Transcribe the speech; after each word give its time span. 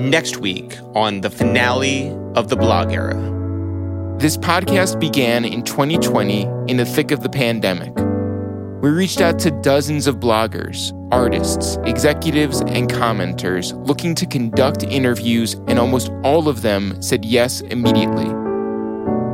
next 0.00 0.38
week 0.38 0.78
on 0.94 1.20
the 1.20 1.30
finale 1.30 2.10
of 2.34 2.48
the 2.48 2.56
blog 2.56 2.92
era. 2.92 3.14
This 4.18 4.36
podcast 4.36 4.98
began 4.98 5.44
in 5.44 5.62
2020 5.62 6.42
in 6.68 6.76
the 6.76 6.84
thick 6.84 7.10
of 7.10 7.22
the 7.22 7.28
pandemic. 7.28 7.94
We 8.82 8.88
reached 8.88 9.20
out 9.20 9.38
to 9.40 9.50
dozens 9.50 10.06
of 10.06 10.16
bloggers, 10.16 10.96
artists, 11.12 11.76
executives, 11.84 12.60
and 12.60 12.88
commenters 12.88 13.72
looking 13.86 14.14
to 14.14 14.26
conduct 14.26 14.84
interviews, 14.84 15.54
and 15.68 15.78
almost 15.78 16.10
all 16.24 16.48
of 16.48 16.62
them 16.62 17.00
said 17.02 17.24
yes 17.24 17.60
immediately. 17.60 18.32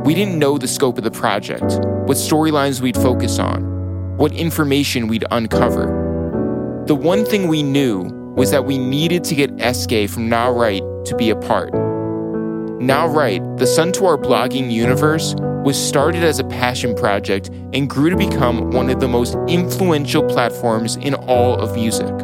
We 0.03 0.13
didn't 0.13 0.37
know 0.37 0.57
the 0.57 0.67
scope 0.67 0.97
of 0.97 1.05
the 1.05 1.11
project, 1.11 1.63
what 2.07 2.17
storylines 2.17 2.81
we'd 2.81 2.97
focus 2.97 3.39
on, 3.39 4.17
what 4.17 4.33
information 4.33 5.07
we'd 5.07 5.25
uncover. 5.31 6.83
The 6.87 6.95
one 6.95 7.23
thing 7.23 7.47
we 7.47 7.63
knew 7.63 8.17
was 8.37 8.51
that 8.51 8.65
we 8.65 8.77
needed 8.77 9.23
to 9.25 9.35
get 9.35 9.53
Eskay 9.57 10.07
from 10.07 10.29
NahRight 10.29 11.05
to 11.05 11.15
be 11.15 11.31
a 11.31 11.35
part. 11.35 11.73
NahRight, 11.73 13.57
the 13.57 13.65
sun 13.65 13.91
to 13.93 14.05
our 14.05 14.17
blogging 14.17 14.71
universe, 14.71 15.33
was 15.65 15.75
started 15.75 16.23
as 16.23 16.37
a 16.37 16.43
passion 16.43 16.95
project 16.95 17.49
and 17.73 17.89
grew 17.89 18.11
to 18.11 18.15
become 18.15 18.69
one 18.71 18.91
of 18.91 18.99
the 18.99 19.07
most 19.07 19.35
influential 19.47 20.23
platforms 20.23 20.95
in 20.97 21.15
all 21.15 21.55
of 21.55 21.75
music. 21.75 22.15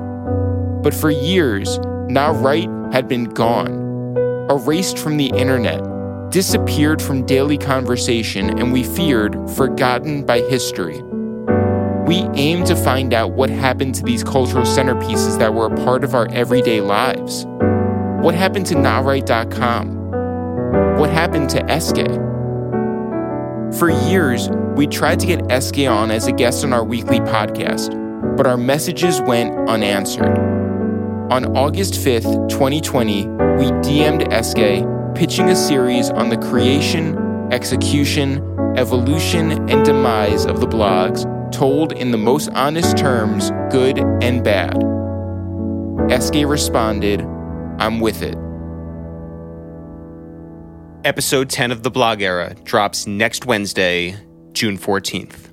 But 0.84 0.94
for 0.94 1.10
years, 1.10 1.80
NahRight 2.10 2.94
had 2.94 3.08
been 3.08 3.24
gone, 3.24 3.72
erased 4.52 5.00
from 5.00 5.18
the 5.18 5.32
internet, 5.36 5.82
disappeared 6.30 7.02
from 7.02 7.26
daily 7.26 7.58
conversation, 7.58 8.60
and 8.60 8.72
we 8.72 8.84
feared 8.84 9.36
forgotten 9.52 10.26
by 10.26 10.42
history. 10.42 11.02
We 12.14 12.22
aim 12.36 12.64
to 12.66 12.76
find 12.76 13.12
out 13.12 13.32
what 13.32 13.50
happened 13.50 13.96
to 13.96 14.04
these 14.04 14.24
cultural 14.24 14.66
centerpieces 14.66 15.40
that 15.40 15.56
were 15.56 15.66
a 15.66 15.76
part 15.78 16.04
of 16.04 16.14
our 16.14 16.28
everyday 16.30 16.80
lives. 16.80 17.46
What 18.24 18.36
happened 18.36 18.68
to 18.68 18.76
NahRight.com? 18.76 21.00
What 21.00 21.10
happened 21.10 21.50
to 21.50 21.64
Eskay? 21.64 22.20
For 23.80 23.90
years, 23.90 24.48
we 24.76 24.86
tried 24.86 25.22
to 25.22 25.26
get 25.26 25.40
Eskay 25.46 25.92
on 25.92 26.12
as 26.12 26.28
a 26.28 26.32
guest 26.32 26.64
on 26.64 26.72
our 26.72 26.84
weekly 26.84 27.20
podcast, 27.20 27.98
but 28.38 28.46
our 28.46 28.58
messages 28.58 29.20
went 29.22 29.68
unanswered. 29.68 30.38
On 31.32 31.58
August 31.58 31.96
5th, 31.96 32.48
2020, 32.48 33.26
we 33.26 33.72
DM'd 33.82 34.30
Eskay, 34.30 35.16
pitching 35.16 35.50
a 35.50 35.56
series 35.56 36.12
on 36.12 36.30
the 36.30 36.38
creation, 36.38 37.18
execution, 37.52 38.38
evolution, 38.78 39.68
and 39.68 39.84
demise 39.84 40.46
of 40.46 40.60
the 40.60 40.68
blogs, 40.68 41.33
told 41.54 41.94
in 41.94 42.12
the 42.12 42.18
most 42.18 42.50
honest 42.50 42.98
terms, 42.98 43.52
good 43.72 44.00
and 44.22 44.44
bad. 44.44 44.74
Eskay 46.10 46.48
responded, 46.50 47.22
I'm 47.80 48.00
with 48.02 48.22
it. 48.22 48.36
Episode 51.06 51.50
10 51.50 51.72
of 51.72 51.84
the 51.84 51.92
blog 51.92 52.22
era 52.22 52.56
drops 52.64 53.08
next 53.08 53.46
Wednesday, 53.46 54.16
June 54.54 54.78
14th. 54.78 55.53